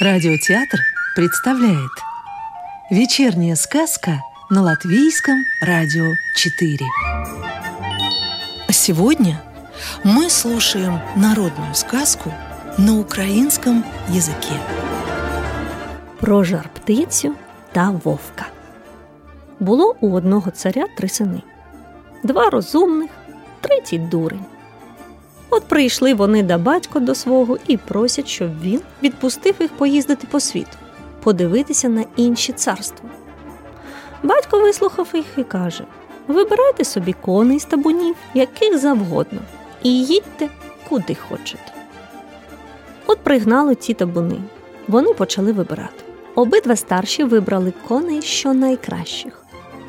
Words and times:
Радиотеатр 0.00 0.78
представляет 1.14 1.90
Вечерняя 2.90 3.54
сказка 3.54 4.22
на 4.48 4.62
Латвийском 4.62 5.44
радио 5.60 6.14
4 6.36 6.78
Сегодня 8.70 9.42
мы 10.02 10.30
слушаем 10.30 11.00
народную 11.16 11.74
сказку 11.74 12.32
на 12.78 12.98
украинском 12.98 13.84
языке 14.08 14.54
Про 16.18 16.44
жар 16.44 16.70
птицю 16.74 17.34
та 17.72 17.90
вовка. 17.90 18.46
Було 19.58 19.96
у 20.00 20.16
одного 20.16 20.50
царя 20.50 20.86
три 20.96 21.08
сини, 21.08 21.42
два 22.24 22.50
розумних, 22.50 23.10
третій 23.60 23.98
дурень. 23.98 24.44
От 25.50 25.64
прийшли 25.64 26.14
вони 26.14 26.42
до 26.42 26.58
батька 26.58 27.00
до 27.00 27.14
свого 27.14 27.58
і 27.66 27.76
просять, 27.76 28.28
щоб 28.28 28.60
він 28.60 28.80
відпустив 29.02 29.54
їх 29.60 29.70
поїздити 29.70 30.26
по 30.30 30.40
світу, 30.40 30.76
подивитися 31.22 31.88
на 31.88 32.04
інші 32.16 32.52
царства. 32.52 33.10
Батько 34.22 34.60
вислухав 34.60 35.08
їх 35.14 35.26
і 35.36 35.44
каже: 35.44 35.84
Вибирайте 36.28 36.84
собі 36.84 37.12
коней 37.12 37.60
з 37.60 37.64
табунів, 37.64 38.16
яких 38.34 38.78
завгодно, 38.78 39.40
і 39.82 40.04
їдьте 40.04 40.48
куди 40.88 41.14
хочете. 41.14 41.72
От 43.06 43.18
пригнали 43.18 43.74
ті 43.74 43.94
табуни. 43.94 44.40
Вони 44.88 45.14
почали 45.14 45.52
вибирати. 45.52 46.04
Обидва 46.34 46.76
старші 46.76 47.24
вибрали 47.24 47.72
коней 47.88 48.22
що 48.22 48.54
найкращих, 48.54 49.44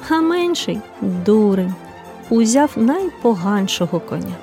а 0.09 0.21
менший 0.21 0.79
дурень 1.01 1.73
узяв 2.29 2.71
найпоганшого 2.75 3.99
коня. 3.99 4.35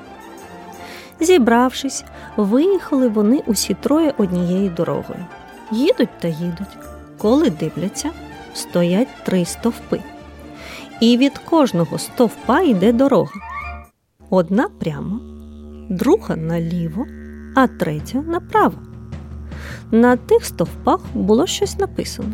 Зібравшись, 1.20 2.04
виїхали 2.36 3.08
вони 3.08 3.42
усі 3.46 3.74
троє 3.74 4.14
однією 4.18 4.70
дорогою. 4.70 5.26
Їдуть 5.72 6.18
та 6.20 6.28
їдуть. 6.28 6.78
Коли 7.18 7.50
дивляться, 7.50 8.10
стоять 8.54 9.08
три 9.24 9.44
стовпи. 9.44 10.00
І 11.00 11.16
від 11.16 11.38
кожного 11.38 11.98
стовпа 11.98 12.60
йде 12.60 12.92
дорога. 12.92 13.40
Одна 14.30 14.68
прямо, 14.68 15.20
друга 15.90 16.36
наліво, 16.36 17.06
а 17.56 17.66
третя 17.66 18.18
направо. 18.18 18.78
На 19.90 20.16
тих 20.16 20.44
стовпах 20.44 21.00
було 21.14 21.46
щось 21.46 21.78
написано. 21.78 22.32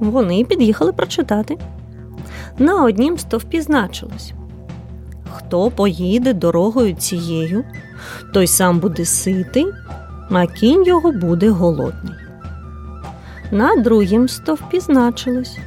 Вони 0.00 0.44
під'їхали 0.44 0.92
прочитати. 0.92 1.58
На 2.58 2.84
однім 2.84 3.18
стовпі 3.18 3.60
значилось 3.60 4.32
Хто 5.34 5.70
поїде 5.70 6.32
дорогою 6.32 6.94
цією, 6.94 7.64
той 8.32 8.46
сам 8.46 8.80
буде 8.80 9.04
ситий, 9.04 9.66
а 10.30 10.46
кінь 10.46 10.84
його 10.84 11.12
буде 11.12 11.50
голодний. 11.50 12.14
На 13.50 13.76
другім 13.76 14.28
стовпі 14.28 14.80
значилось 14.80 15.58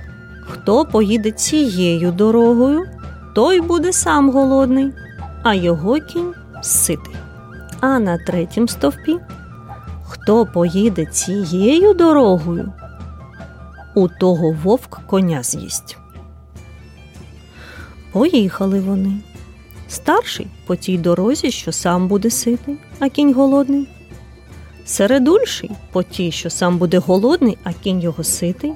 Хто 0.48 0.86
поїде 0.86 1.32
цією 1.32 2.12
дорогою, 2.12 2.86
той 3.36 3.62
буде 3.62 3.94
сам 3.94 4.30
голодний, 4.30 4.92
а 5.44 5.54
його 5.54 6.00
кінь 6.00 6.34
ситий. 6.62 7.16
А 7.80 8.00
на 8.00 8.18
третім 8.18 8.68
стовпі 8.68 9.20
Хто 10.08 10.46
поїде 10.46 11.06
цією 11.06 11.94
дорогою, 11.94 12.74
у 13.96 14.08
того 14.08 14.56
вовк 14.64 15.00
коня 15.08 15.44
з'їсть. 15.44 15.98
Поїхали 18.12 18.80
вони. 18.80 19.22
Старший 19.88 20.48
по 20.66 20.76
тій 20.76 20.98
дорозі, 20.98 21.52
що 21.52 21.72
сам 21.72 22.08
буде 22.08 22.30
ситий, 22.30 22.76
а 23.00 23.10
кінь 23.10 23.34
голодний. 23.34 23.88
Середульший 24.86 25.72
по 25.92 26.04
тій, 26.04 26.32
що 26.32 26.50
сам 26.50 26.78
буде 26.78 26.98
голодний, 26.98 27.58
а 27.64 27.74
кінь 27.74 28.02
його 28.02 28.24
ситий. 28.24 28.74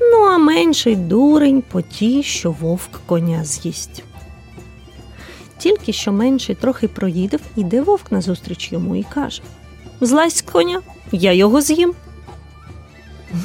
Ну, 0.00 0.22
а 0.22 0.38
менший 0.38 0.96
дурень 0.96 1.62
по 1.72 1.82
тій, 1.82 2.22
що 2.22 2.50
вовк 2.50 2.90
коня 3.06 3.44
з'їсть. 3.44 4.02
Тільки 5.58 5.92
що 5.92 6.12
менший 6.12 6.54
трохи 6.54 6.88
проїдав, 6.88 7.40
іде 7.56 7.82
вовк 7.82 8.12
назустріч 8.12 8.72
йому 8.72 8.96
і 8.96 9.02
каже 9.02 9.42
Злазь 10.00 10.42
коня, 10.42 10.82
я 11.12 11.32
його 11.32 11.60
з'їм. 11.60 11.94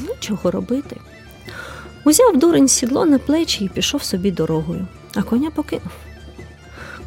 Нічого 0.10 0.52
робити. 0.52 0.98
Узяв 2.06 2.38
дурень 2.38 2.68
сідло 2.68 3.06
на 3.06 3.20
плечі 3.20 3.66
і 3.66 3.70
пішов 3.70 4.04
собі 4.04 4.32
дорогою, 4.32 4.88
а 5.16 5.22
коня 5.22 5.52
покинув. 5.52 5.92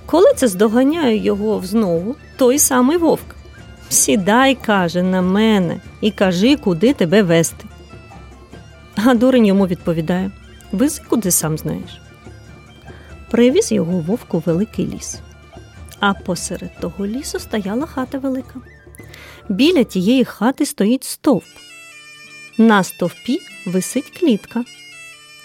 Коли 0.06 0.34
це 0.37 0.48
здоганяє 0.48 1.16
його 1.16 1.62
знову 1.65 2.16
той 2.37 2.59
самий 2.59 2.97
вовк. 2.97 3.34
Сідай, 3.88 4.54
каже, 4.54 5.03
на 5.03 5.22
мене 5.22 5.81
і 6.00 6.10
кажи, 6.10 6.56
куди 6.56 6.92
тебе 6.92 7.22
вести. 7.22 7.65
А 8.97 9.14
дурень 9.14 9.47
йому 9.47 9.66
відповідає 9.66 10.31
Вези 10.72 11.03
куди 11.09 11.31
сам 11.31 11.59
знаєш. 11.59 12.00
Привіз 13.31 13.72
його 13.72 13.98
вовку 13.98 14.43
великий 14.47 14.87
ліс. 14.87 15.19
А 16.00 16.14
посеред 16.14 16.81
того 16.81 17.06
лісу 17.06 17.38
стояла 17.38 17.87
хата 17.87 18.19
велика. 18.19 18.54
Біля 19.48 19.84
тієї 19.84 20.25
хати 20.25 20.66
стоїть 20.66 21.04
стовп. 21.04 21.44
На 22.59 22.82
стовпі 22.82 23.38
висить 23.66 24.19
клітка, 24.20 24.64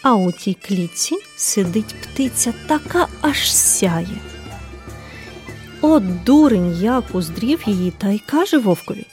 а 0.04 0.14
у 0.14 0.32
тій 0.32 0.54
клітці 0.54 1.16
сидить 1.38 1.96
птиця 2.02 2.54
така 2.68 3.08
аж 3.22 3.54
сяє. 3.56 4.18
От 5.82 6.24
дурень 6.24 6.78
як 6.82 7.04
уздрів 7.14 7.64
її 7.66 7.94
та 7.98 8.10
й 8.10 8.20
каже 8.20 8.58
вовкові 8.58 9.06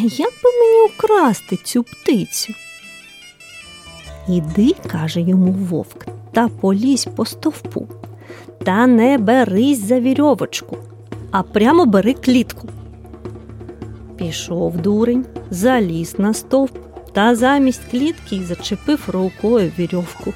Як 0.00 0.32
би 0.44 0.50
мені 0.60 0.92
украсти 0.94 1.56
цю 1.56 1.82
птицю? 1.82 2.54
Іди, 4.28 4.74
каже 4.86 5.20
йому 5.20 5.52
вовк, 5.52 6.06
та 6.32 6.48
полізь 6.48 7.08
по 7.16 7.24
стовпу, 7.24 7.88
та 8.64 8.86
не 8.86 9.18
берись 9.18 9.78
за 9.78 10.00
вірьовочку, 10.00 10.78
а 11.30 11.42
прямо 11.42 11.86
бери 11.86 12.14
клітку. 12.14 12.68
Пішов 14.16 14.76
дурень, 14.76 15.24
заліз 15.50 16.18
на 16.18 16.34
стовп 16.34 16.78
та 17.12 17.34
замість 17.34 17.90
клітки 17.90 18.42
зачепив 18.48 19.04
рукою 19.08 19.72
вірьовку. 19.78 20.32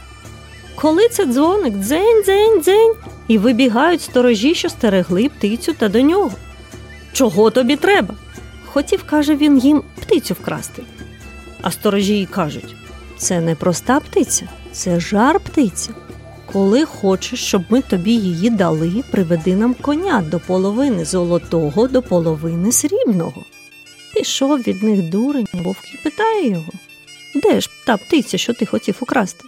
Коли 0.75 1.08
це 1.08 1.26
дзвоник 1.26 1.75
дзень, 1.75 2.22
дзень, 2.25 2.60
дзень, 2.62 2.94
і 3.28 3.38
вибігають 3.38 4.03
сторожі, 4.03 4.54
що 4.54 4.69
стерегли 4.69 5.28
птицю 5.28 5.72
та 5.72 5.88
до 5.88 6.00
нього. 6.00 6.32
Чого 7.12 7.50
тобі 7.50 7.76
треба? 7.76 8.14
Хотів, 8.66 9.04
каже 9.06 9.37
він, 9.37 9.59
їм 9.59 9.82
птицю 10.00 10.34
вкрасти. 10.34 10.82
А 11.62 11.70
сторожі 11.70 12.20
й 12.20 12.26
кажуть 12.26 12.76
це 13.19 13.41
не 13.41 13.54
проста 13.54 14.00
птиця, 14.00 14.48
це 14.72 15.00
жар 15.00 15.41
птиця. 15.41 15.91
Коли 16.53 16.84
хочеш, 16.84 17.44
щоб 17.44 17.62
ми 17.69 17.82
тобі 17.82 18.12
її 18.12 18.50
дали, 18.50 19.04
приведи 19.10 19.56
нам 19.56 19.75
коня 19.75 20.25
до 20.31 20.41
половини 20.41 21.04
золотого, 21.04 21.88
до 21.88 22.03
половини 22.03 22.72
срібного. 22.72 23.44
Пішов 24.14 24.58
від 24.58 24.82
них 24.82 25.10
дурень, 25.10 25.47
вовк 25.53 25.94
і 25.94 25.97
питає 26.04 26.50
його 26.50 26.72
Де 27.34 27.60
ж 27.60 27.70
та 27.87 27.97
птиця, 27.97 28.38
що 28.38 28.54
ти 28.54 28.66
хотів 28.66 28.97
украсти? 29.00 29.44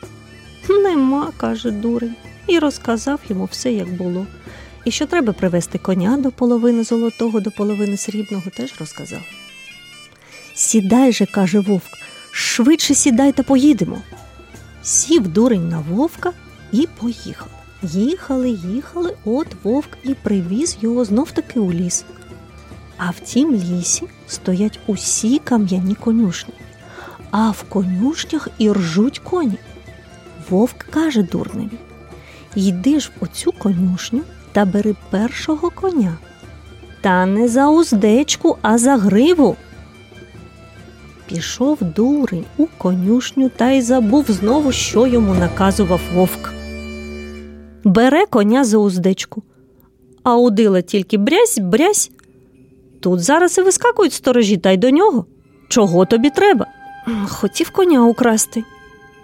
Нема, 0.69 1.33
каже 1.37 1.71
дурень, 1.71 2.15
і 2.49 2.59
розказав 2.59 3.21
йому 3.29 3.45
все, 3.45 3.73
як 3.73 3.89
було. 3.89 4.27
І 4.85 4.91
що 4.91 5.07
треба 5.07 5.33
привезти 5.33 5.79
коня 5.79 6.17
до 6.17 6.31
половини 6.31 6.85
золотого, 6.85 7.41
до 7.41 7.51
половини 7.51 7.97
срібного, 7.97 8.51
теж 8.57 8.75
розказав. 8.81 9.21
Сідай 10.55 11.13
же, 11.13 11.27
каже 11.27 11.61
вовк, 11.61 11.91
швидше 12.31 12.95
сідай 12.95 13.33
та 13.33 13.43
поїдемо. 13.43 14.03
Сів 14.83 15.29
дурень 15.29 15.69
на 15.69 15.79
вовка 15.79 16.33
і 16.73 16.89
поїхав. 17.01 17.49
Їхали, 17.83 18.51
їхали, 18.51 19.17
от 19.25 19.47
вовк 19.63 19.89
і 20.05 20.15
привіз 20.15 20.79
його 20.81 21.05
знов 21.05 21.31
таки 21.31 21.61
у 21.61 21.73
ліс. 21.73 22.05
А 22.97 23.11
в 23.11 23.21
тім 23.21 23.55
лісі 23.55 24.07
стоять 24.27 24.81
усі 24.87 25.39
кам'яні 25.39 25.95
конюшні, 25.95 26.55
а 27.31 27.51
в 27.51 27.63
конюшнях 27.63 28.49
і 28.59 28.73
ржуть 28.73 29.19
коні. 29.19 29.59
Вовк 30.51 30.79
каже 30.79 31.23
дурневі 31.23 31.79
Йди 32.55 33.01
ж 33.01 33.11
в 33.21 33.25
оцю 33.25 33.53
конюшню 33.53 34.21
та 34.53 34.65
бери 34.65 34.95
першого 35.11 35.71
коня. 35.71 36.19
Та 37.01 37.27
не 37.27 37.49
за 37.49 37.69
уздечку, 37.69 38.59
а 38.63 38.79
за 38.79 38.97
гриву. 38.97 39.57
Пішов 41.27 41.79
дурень 41.83 42.45
у 42.57 42.67
конюшню 42.79 43.49
та 43.49 43.71
й 43.71 43.83
забув 43.83 44.25
знову, 44.29 44.73
що 44.73 45.07
йому 45.07 45.35
наказував 45.35 46.01
вовк. 46.15 46.53
Бере 47.85 48.27
коня 48.27 48.65
за 48.65 48.79
уздечку, 48.79 49.43
а 50.23 50.37
удила 50.37 50.83
тільки 50.83 51.19
брязь, 51.19 51.59
брязь. 51.59 52.11
Тут 53.01 53.21
зараз 53.21 53.59
і 53.59 53.63
вискакують 53.63 54.13
сторожі 54.13 54.57
та 54.57 54.71
й 54.71 54.77
до 54.77 54.91
нього. 54.91 55.27
Чого 55.69 56.05
тобі 56.05 56.31
треба? 56.31 56.67
Хотів 57.29 57.71
коня 57.71 58.05
украсти. 58.05 58.65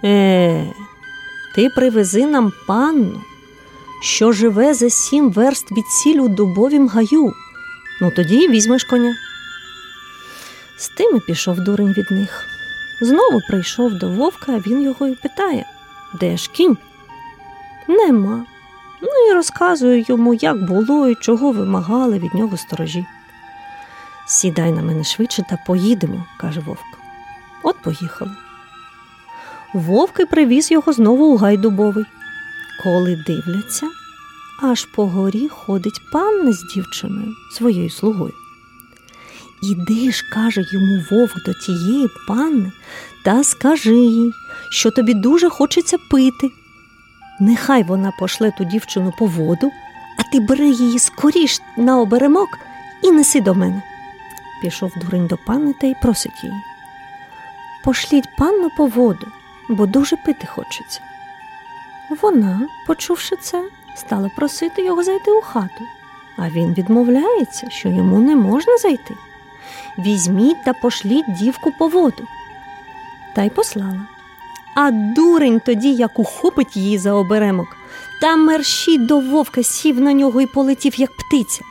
Е, 0.05 0.67
ти 1.55 1.69
привези 1.69 2.27
нам 2.27 2.53
панну, 2.67 3.21
що 4.03 4.33
живе 4.33 4.75
за 4.75 4.91
сім 4.91 5.31
верст 5.31 5.73
від 5.73 5.87
сіль 5.87 6.19
у 6.19 6.29
дубовім 6.29 6.89
гаю. 6.89 7.33
Ну 8.01 8.13
тоді 8.17 8.49
візьмеш 8.49 8.85
коня. 8.85 9.15
З 10.79 10.89
тим 10.89 11.17
і 11.17 11.21
пішов 11.21 11.61
дурень 11.61 11.93
від 11.93 12.11
них. 12.11 12.45
Знову 13.01 13.41
прийшов 13.49 13.95
до 13.95 14.09
вовка, 14.09 14.53
а 14.53 14.59
він 14.59 14.83
його 14.83 15.09
і 15.09 15.15
питає 15.15 15.65
Де 16.21 16.37
ж 16.37 16.51
кінь? 16.53 16.79
Нема. 17.89 18.45
Ну 19.03 19.09
і 19.31 19.33
розказує 19.35 20.05
йому, 20.09 20.35
як 20.35 20.65
було 20.65 21.09
і 21.09 21.15
чого 21.15 21.53
вимагали 21.53 22.19
від 22.19 22.35
нього 22.35 22.57
сторожі. 22.57 23.07
Сідай 24.27 24.73
на 24.73 24.83
мене 24.83 25.05
швидше 25.05 25.45
та 25.51 25.59
поїдемо, 25.67 26.25
каже 26.41 26.61
вовк. 26.61 26.85
От 27.63 27.77
поїхали. 27.83 28.31
Вовк 29.75 30.21
і 30.21 30.25
привіз 30.25 30.71
його 30.71 30.93
знову 30.93 31.25
у 31.25 31.37
гай 31.37 31.57
дубовий. 31.57 32.05
Коли 32.83 33.25
дивляться, 33.27 33.87
аж 34.63 34.85
по 34.85 35.07
горі 35.07 35.49
ходить 35.49 36.01
панна 36.13 36.53
з 36.53 36.75
дівчиною, 36.75 37.35
своєю 37.53 37.91
слугою. 37.91 38.33
Іди 39.63 40.13
ж, 40.13 40.25
каже 40.33 40.65
йому 40.73 41.05
вовк 41.11 41.45
до 41.47 41.55
тієї 41.55 42.09
панни, 42.29 42.73
та 43.25 43.45
скажи 43.45 43.97
їй, 43.97 44.33
що 44.71 44.91
тобі 44.91 45.15
дуже 45.15 45.51
хочеться 45.51 45.99
пити. 46.11 46.51
Нехай 47.41 47.83
вона 47.83 48.13
пошле 48.19 48.53
ту 48.59 48.65
дівчину 48.65 49.13
по 49.19 49.27
воду, 49.27 49.71
а 50.19 50.23
ти 50.33 50.41
бери 50.41 50.69
її 50.69 50.99
скоріш 50.99 51.61
на 51.77 51.99
оберемок 51.99 52.49
і 53.03 53.11
неси 53.11 53.41
до 53.41 53.55
мене. 53.55 53.83
Пішов 54.63 54.93
дурень 54.97 55.27
до 55.27 55.37
панни 55.47 55.75
та 55.81 55.87
й 55.87 55.95
просить 56.03 56.45
її. 56.45 56.57
Пошліть 57.85 58.37
панну 58.39 58.71
по 58.77 58.87
воду, 58.87 59.27
бо 59.69 59.87
дуже 59.87 60.17
пити 60.17 60.47
хочеться. 60.47 61.01
Вона, 62.23 62.69
почувши 62.87 63.37
це, 63.37 63.65
стала 63.97 64.31
просити 64.37 64.85
його 64.85 65.03
зайти 65.03 65.31
у 65.31 65.41
хату, 65.41 65.85
а 66.39 66.51
він 66.51 66.75
відмовляється, 66.75 67.71
що 67.71 67.89
йому 67.89 68.19
не 68.19 68.37
можна 68.37 68.79
зайти. 68.79 69.15
Візьміть 69.99 70.65
та 70.65 70.73
пошліть 70.73 71.33
дівку 71.39 71.73
по 71.79 71.89
воду. 71.89 72.27
Та 73.35 73.43
й 73.43 73.51
послала. 73.51 74.07
А 74.77 74.91
дурень 74.91 75.61
тоді, 75.61 75.95
як 75.95 76.19
ухопить 76.19 76.77
її 76.77 76.99
за 76.99 77.13
оберемок, 77.13 77.77
та 78.21 78.37
мерщій 78.37 78.99
до 78.99 79.21
вовка 79.21 79.63
сів 79.63 80.01
на 80.01 80.13
нього 80.13 80.41
і 80.41 80.47
полетів, 80.47 81.01
як 81.01 81.11
птиця. 81.17 81.63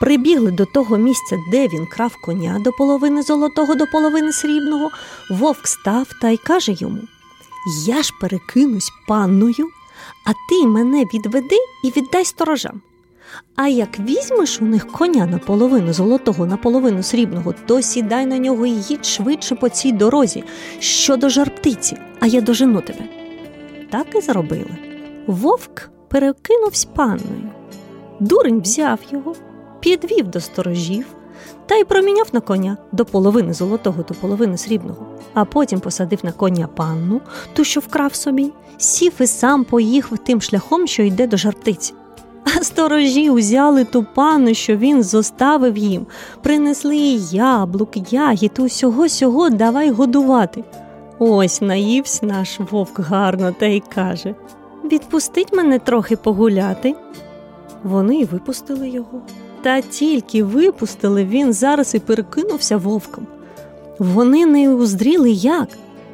Прибігли 0.00 0.50
до 0.50 0.64
того 0.64 0.96
місця, 0.96 1.36
де 1.50 1.68
він 1.68 1.86
крав 1.86 2.16
коня 2.24 2.58
до 2.60 2.72
половини 2.72 3.22
золотого, 3.22 3.74
до 3.74 3.86
половини 3.86 4.32
срібного, 4.32 4.90
вовк 5.30 5.66
став 5.66 6.08
та 6.20 6.28
й 6.28 6.36
каже 6.36 6.72
йому 6.72 7.00
Я 7.86 8.02
ж 8.02 8.12
перекинусь 8.20 8.90
панною, 9.08 9.68
а 10.26 10.32
ти 10.48 10.66
мене 10.66 11.04
відведи 11.04 11.56
і 11.84 11.90
віддай 11.90 12.24
сторожам. 12.24 12.80
А 13.56 13.68
як 13.68 13.98
візьмеш 13.98 14.60
у 14.60 14.64
них 14.64 14.86
коня 14.86 15.26
наполовину 15.26 15.92
золотого, 15.92 16.46
наполовину 16.46 17.02
срібного, 17.02 17.54
то 17.66 17.82
сідай 17.82 18.26
на 18.26 18.38
нього 18.38 18.66
і 18.66 18.70
їдь 18.70 19.06
швидше 19.06 19.54
по 19.54 19.68
цій 19.68 19.92
дорозі, 19.92 20.44
що 20.78 21.16
до 21.16 21.28
жарптиці, 21.28 21.96
а 22.20 22.26
я 22.26 22.40
дожену 22.40 22.80
тебе. 22.80 23.08
Так 23.90 24.06
і 24.14 24.20
зробили. 24.20 24.76
Вовк 25.26 25.90
перекинувся 26.08 26.88
панною. 26.94 27.50
Дурень 28.20 28.60
взяв 28.60 28.98
його, 29.10 29.34
підвів 29.80 30.28
до 30.28 30.40
сторожів 30.40 31.06
та 31.66 31.74
й 31.74 31.84
проміняв 31.84 32.26
на 32.32 32.40
коня 32.40 32.76
до 32.92 33.04
половини 33.04 33.52
золотого, 33.52 34.02
до 34.08 34.14
половини 34.14 34.58
срібного, 34.58 35.06
а 35.34 35.44
потім 35.44 35.80
посадив 35.80 36.18
на 36.22 36.32
коня 36.32 36.68
панну, 36.74 37.20
ту, 37.52 37.64
що 37.64 37.80
вкрав 37.80 38.14
собі, 38.14 38.52
сів 38.78 39.12
і 39.20 39.26
сам 39.26 39.64
поїхав 39.64 40.18
тим 40.18 40.40
шляхом, 40.40 40.86
що 40.86 41.02
йде 41.02 41.26
до 41.26 41.36
жарптиці. 41.36 41.94
А 42.56 42.64
сторожі 42.64 43.30
узяли 43.30 43.84
ту 43.84 44.06
пану, 44.14 44.54
що 44.54 44.76
він 44.76 45.02
зоставив 45.02 45.76
їм, 45.76 46.06
принесли 46.42 46.96
яблук, 47.30 48.12
ягід, 48.12 48.52
усього 48.58 49.08
сього 49.08 49.50
давай 49.50 49.90
годувати. 49.90 50.64
Ось 51.18 51.60
наївсь 51.60 52.22
наш 52.22 52.60
вовк 52.70 53.00
гарно 53.00 53.54
та 53.58 53.66
й 53.66 53.82
каже 53.94 54.34
Відпустить 54.84 55.52
мене 55.52 55.78
трохи 55.78 56.16
погуляти. 56.16 56.94
Вони 57.82 58.16
й 58.16 58.24
випустили 58.24 58.88
його. 58.88 59.22
Та 59.66 59.80
тільки 59.80 60.44
випустили, 60.44 61.24
він 61.24 61.52
зараз 61.52 61.94
і 61.94 61.98
перекинувся 61.98 62.76
вовком. 62.76 63.26
Вони 63.98 64.46
не 64.46 64.74
уздріли 64.74 65.30
як, 65.30 65.68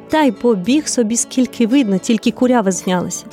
та 0.09 0.23
й 0.23 0.31
побіг 0.31 0.87
собі, 0.87 1.17
скільки 1.17 1.67
видно, 1.67 1.97
тільки 1.97 2.31
курява 2.31 2.71
знялася. 2.71 3.25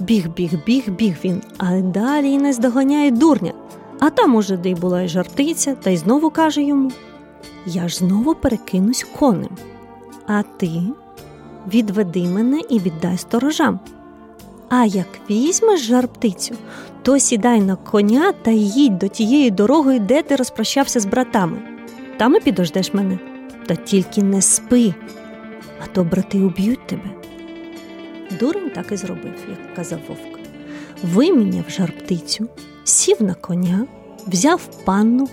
Біг, 0.00 0.28
біг, 0.28 0.50
біг, 0.66 0.90
біг 0.90 1.16
він, 1.24 1.42
а 1.58 1.80
далі 1.80 2.28
й 2.28 2.38
не 2.38 2.52
здоганяє 2.52 3.10
дурня. 3.10 3.52
А 4.00 4.10
там 4.10 4.34
уже 4.34 4.56
де 4.56 4.70
й 4.70 4.74
була 4.74 5.02
й 5.02 5.08
жартиця, 5.08 5.74
та 5.82 5.90
й 5.90 5.96
знову 5.96 6.30
каже 6.30 6.62
йому 6.62 6.92
Я 7.66 7.88
ж 7.88 7.96
знову 7.96 8.34
перекинусь 8.34 9.06
конем. 9.18 9.56
А 10.26 10.42
ти 10.42 10.70
відведи 11.74 12.22
мене 12.22 12.60
і 12.68 12.78
віддай 12.78 13.18
сторожам. 13.18 13.80
А 14.74 14.84
як 14.84 15.06
візьмеш 15.30 15.80
жар 15.80 16.08
птицю, 16.08 16.54
то 17.02 17.18
сідай 17.18 17.60
на 17.60 17.76
коня 17.76 18.32
та 18.42 18.50
їдь 18.50 18.98
до 18.98 19.08
тієї 19.08 19.50
дороги, 19.50 19.98
де 19.98 20.22
ти 20.22 20.36
розпрощався 20.36 21.00
з 21.00 21.06
братами. 21.06 21.58
Там 22.16 22.36
і 22.36 22.40
підождеш 22.40 22.94
мене. 22.94 23.18
Та 23.66 23.74
тільки 23.74 24.22
не 24.22 24.42
спи, 24.42 24.94
а 25.84 25.86
то 25.86 26.04
брати 26.04 26.38
уб'ють 26.38 26.86
тебе. 26.86 27.10
Дурень 28.40 28.70
так 28.74 28.92
і 28.92 28.96
зробив, 28.96 29.34
як 29.48 29.74
казав 29.74 29.98
вовк. 30.08 30.38
Виміняв 31.02 31.64
жар 31.68 31.92
птицю, 31.92 32.48
сів 32.84 33.22
на 33.22 33.34
коня, 33.34 33.86
взяв 34.26 34.68
панну 34.84 35.28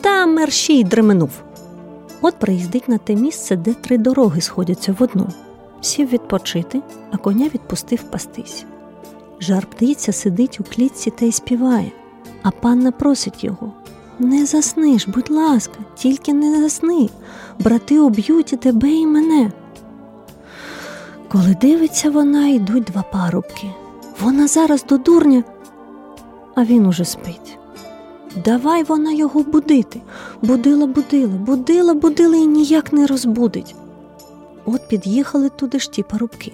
та 0.00 0.26
мерщій 0.26 0.84
дременув. 0.84 1.30
От 2.20 2.34
приїздить 2.34 2.88
на 2.88 2.98
те 2.98 3.14
місце, 3.14 3.56
де 3.56 3.74
три 3.74 3.98
дороги 3.98 4.40
сходяться 4.40 4.96
в 4.98 5.02
одну. 5.02 5.28
Сів 5.80 6.08
відпочити, 6.08 6.82
а 7.10 7.16
коня 7.16 7.44
відпустив 7.54 8.02
пастись. 8.02 8.64
Жар 9.40 9.66
птиця 9.66 10.12
сидить 10.12 10.60
у 10.60 10.64
клітці 10.64 11.10
та 11.10 11.24
й 11.24 11.32
співає, 11.32 11.92
а 12.42 12.50
панна 12.50 12.92
просить 12.92 13.44
його 13.44 13.72
Не 14.18 14.46
засни 14.46 14.98
ж, 14.98 15.10
будь 15.10 15.30
ласка, 15.30 15.78
тільки 15.96 16.32
не 16.32 16.60
засни. 16.62 17.08
Брати 17.58 18.00
уб'ють 18.00 18.52
і 18.52 18.56
тебе, 18.56 18.90
і 18.90 19.06
мене. 19.06 19.52
Коли 21.28 21.56
дивиться 21.60 22.10
вона, 22.10 22.48
йдуть 22.48 22.84
два 22.84 23.02
парубки. 23.02 23.70
Вона 24.20 24.46
зараз 24.46 24.84
до 24.84 24.98
дурня, 24.98 25.44
а 26.54 26.64
він 26.64 26.86
уже 26.86 27.04
спить. 27.04 27.58
Давай 28.44 28.84
вона 28.84 29.12
його 29.12 29.42
будити. 29.42 30.00
Будила, 30.42 30.86
будила, 30.86 31.32
будила, 31.32 31.94
будила 31.94 32.36
і 32.36 32.46
ніяк 32.46 32.92
не 32.92 33.06
розбудить. 33.06 33.74
От 34.64 34.88
під'їхали 34.88 35.48
туди 35.48 35.78
ж 35.78 35.90
ті 35.90 36.02
парубки. 36.02 36.52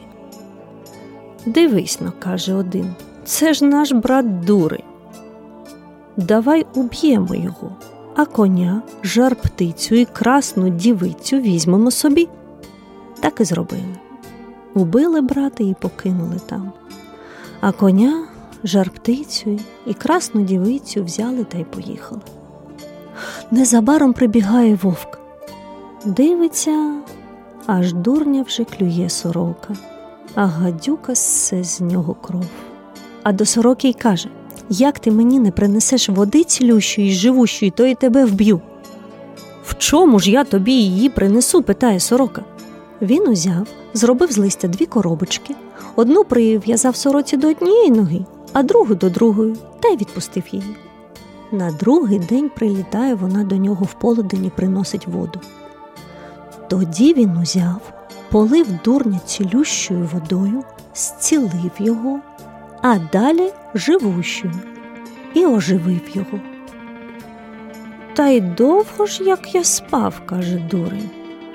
Дивись 1.47 2.01
но, 2.01 2.13
каже 2.19 2.55
один, 2.55 2.95
це 3.25 3.55
ж 3.55 3.65
наш 3.65 3.93
брат 3.93 4.41
дурень. 4.41 4.83
Давай 6.17 6.67
уб'ємо 6.75 7.35
його, 7.35 7.77
а 8.17 8.25
коня, 8.25 8.83
жар 9.03 9.37
птицю 9.37 9.95
і 9.95 10.05
красну 10.05 10.69
дівицю 10.69 11.41
візьмемо 11.41 11.91
собі. 11.91 12.29
Так 13.21 13.41
і 13.41 13.45
зробили. 13.45 13.97
Убили 14.75 15.21
брата 15.21 15.65
і 15.65 15.75
покинули 15.81 16.41
там. 16.47 16.73
А 17.61 17.73
коня, 17.73 18.27
жар 18.65 18.91
птицю 18.91 19.59
і 19.87 19.95
красну 19.95 20.43
дівицю 20.43 21.05
взяли 21.05 21.45
та 21.45 21.59
й 21.59 21.65
поїхали. 21.65 22.21
Незабаром 23.51 24.13
прибігає 24.13 24.79
вовк. 24.83 25.19
Дивиться, 26.05 26.95
аж 27.67 27.93
дурня 27.93 28.43
вже 28.43 28.65
клює 28.65 29.09
сорока 29.09 29.75
а 30.35 30.47
гадюка 30.47 31.15
ссе 31.15 31.65
з 31.65 31.81
нього 31.81 32.15
кров. 32.15 32.45
А 33.23 33.33
до 33.33 33.47
сороки 33.47 33.89
й 33.89 33.93
каже 33.93 34.29
Як 34.69 34.99
ти 34.99 35.11
мені 35.11 35.39
не 35.39 35.51
принесеш 35.51 36.09
води 36.09 36.45
цілющої, 36.45 37.13
живущої, 37.13 37.71
то 37.71 37.85
й 37.85 37.95
тебе 37.95 38.25
вб'ю. 38.25 38.61
В 39.65 39.75
чому 39.79 40.19
ж 40.19 40.31
я 40.31 40.45
тобі 40.45 40.73
її 40.73 41.09
принесу? 41.09 41.63
питає 41.63 42.01
сорока. 42.01 42.45
Він 43.03 43.29
узяв, 43.29 43.67
зробив 43.95 44.33
з 44.33 44.39
листя 44.39 44.69
дві 44.69 44.87
коробочки, 44.87 45.55
одну 45.97 46.25
прив'язав 46.25 46.97
сороці 46.97 47.37
до 47.37 47.49
однієї 47.49 47.91
ноги, 47.91 48.21
а 48.53 48.63
другу 48.63 48.95
до 48.95 49.11
другої, 49.11 49.57
та 49.81 49.89
й 49.89 49.97
відпустив 49.97 50.43
її. 50.53 50.77
На 51.53 51.71
другий 51.71 52.19
день 52.19 52.51
прилітає 52.57 53.15
вона 53.15 53.45
до 53.45 53.57
нього 53.57 53.85
в 53.85 53.93
полудень 53.93 54.45
і 54.45 54.51
приносить 54.51 55.07
воду. 55.07 55.41
Тоді 56.69 57.15
він 57.15 57.37
узяв, 57.37 57.94
полив 58.35 58.67
дурня 58.85 59.21
цілющою 59.27 60.11
водою, 60.13 60.65
зцілив 60.95 61.71
його, 61.79 62.21
а 62.83 62.99
далі 62.99 63.53
живущою 63.75 64.55
і 65.35 65.47
оживив 65.47 66.01
його. 66.15 66.41
Та 68.15 68.29
й 68.29 68.41
довго 68.41 69.07
ж, 69.07 69.25
як 69.25 69.55
я 69.55 69.65
спав, 69.65 70.23
каже 70.27 70.59
дурень. 70.71 71.11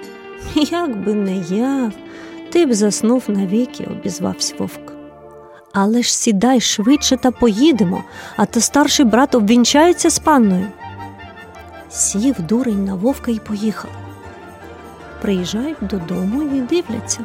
Як 0.56 1.04
би 1.04 1.14
не 1.14 1.38
я, 1.38 1.92
ти 2.52 2.66
б 2.66 2.74
заснув 2.74 3.24
навіки, 3.28 3.88
обізвався 3.92 4.56
вовк. 4.60 4.94
Але 5.74 6.02
ж 6.02 6.14
сідай 6.14 6.62
швидше 6.62 7.18
та 7.18 7.32
поїдемо, 7.32 8.04
а 8.38 8.46
то 8.46 8.62
старший 8.62 9.06
брат 9.06 9.36
обвінчається 9.36 10.10
з 10.10 10.20
панною. 10.20 10.68
Сів 11.90 12.36
дурень 12.40 12.86
на 12.86 12.96
вовка 12.96 13.32
і 13.32 13.40
поїхав. 13.40 14.09
Приїжджають 15.22 15.78
додому 15.82 16.44
і 16.44 16.62
дивляться. 16.62 17.20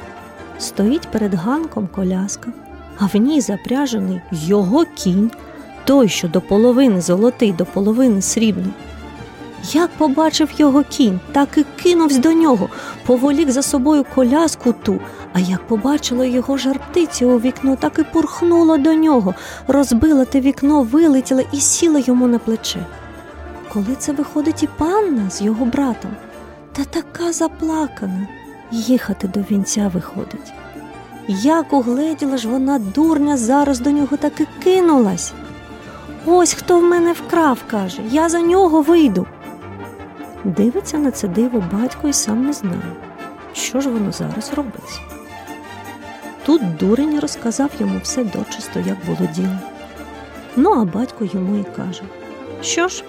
Стоїть 0.58 1.08
перед 1.08 1.34
ганком 1.34 1.88
коляска, 1.94 2.50
а 2.98 3.06
в 3.06 3.16
ній 3.16 3.40
запряжений 3.40 4.20
його 4.30 4.84
кінь, 4.94 5.30
той, 5.84 6.08
що 6.08 6.28
до 6.28 6.40
половини 6.40 7.00
золотий, 7.00 7.52
до 7.52 7.64
половини 7.64 8.22
срібний. 8.22 8.72
Як 9.72 9.90
побачив 9.90 10.48
його 10.56 10.82
кінь, 10.82 11.20
так 11.32 11.48
і 11.58 11.64
кинувся 11.82 12.18
до 12.18 12.32
нього, 12.32 12.68
поволік 13.06 13.50
за 13.50 13.62
собою 13.62 14.04
коляску 14.14 14.72
ту, 14.72 15.00
а 15.32 15.40
як 15.40 15.66
побачила 15.66 16.24
його 16.24 16.56
жарптиця 16.56 17.26
у 17.26 17.40
вікно, 17.40 17.76
так 17.76 17.98
і 17.98 18.02
пурхнула 18.02 18.78
до 18.78 18.94
нього, 18.94 19.34
розбила 19.66 20.24
те 20.24 20.40
вікно, 20.40 20.82
вилетіла 20.82 21.42
і 21.52 21.60
сіла 21.60 21.98
йому 22.06 22.26
на 22.26 22.38
плече. 22.38 22.86
Коли 23.72 23.94
це 23.98 24.12
виходить 24.12 24.62
і 24.62 24.68
панна 24.78 25.30
з 25.30 25.42
його 25.42 25.64
братом, 25.64 26.10
та 26.76 26.84
така 26.84 27.32
заплакана, 27.32 28.28
їхати 28.70 29.28
до 29.28 29.40
вінця 29.40 29.90
виходить. 29.94 30.52
Як 31.28 31.72
угледіла 31.72 32.36
ж 32.36 32.48
вона 32.48 32.78
дурня 32.78 33.36
зараз 33.36 33.80
до 33.80 33.90
нього 33.90 34.16
так 34.16 34.40
і 34.40 34.46
кинулась. 34.64 35.32
Ось 36.26 36.54
хто 36.54 36.78
в 36.78 36.82
мене 36.82 37.12
вкрав, 37.12 37.58
каже, 37.70 38.02
я 38.10 38.28
за 38.28 38.40
нього 38.40 38.82
вийду. 38.82 39.26
Дивиться 40.44 40.98
на 40.98 41.10
це 41.10 41.28
диво 41.28 41.64
батько 41.72 42.08
і 42.08 42.12
сам 42.12 42.46
не 42.46 42.52
знає, 42.52 42.92
що 43.52 43.80
ж 43.80 43.88
воно 43.88 44.12
зараз 44.12 44.52
робить. 44.56 45.00
Тут 46.46 46.76
дурень 46.76 47.20
розказав 47.20 47.70
йому 47.80 47.98
все 48.02 48.24
дочисто, 48.24 48.80
як 48.80 48.96
було 49.06 49.28
діло. 49.34 49.58
Ну, 50.56 50.70
а 50.70 50.84
батько 50.84 51.24
йому 51.24 51.56
і 51.56 51.64
каже: 51.76 52.02
Що 52.62 52.88
ж, 52.88 53.04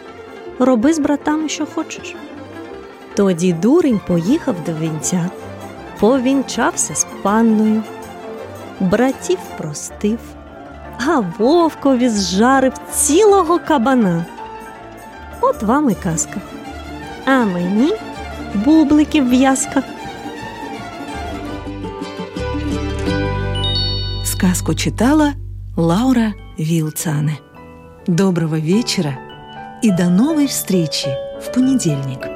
роби 0.59 0.93
з 0.93 0.99
братами, 0.99 1.49
що 1.49 1.65
хочеш. 1.65 2.15
Тоді 3.15 3.53
дурень 3.53 3.99
поїхав 4.07 4.55
до 4.65 4.73
вінця, 4.73 5.29
повінчався 5.99 6.95
з 6.95 7.07
панною, 7.23 7.83
братів 8.79 9.37
простив, 9.57 10.19
а 11.07 11.19
вовкові 11.39 12.09
зжарив 12.09 12.73
цілого 12.91 13.59
кабана. 13.67 14.25
От 15.41 15.63
вам 15.63 15.89
і 15.89 15.95
казка. 15.95 16.41
А 17.25 17.45
мені 17.45 17.93
бубликів 18.53 19.29
в'язка. 19.29 19.83
Сказку 24.23 24.75
читала 24.75 25.33
Лаура 25.77 26.33
Вилцане. 26.57 27.37
Доброго 28.07 28.59
вечера 28.59 29.17
и 29.83 29.91
до 29.91 30.09
новой 30.09 30.47
встречи 30.47 31.07
в 31.41 31.53
понедельник. 31.53 32.34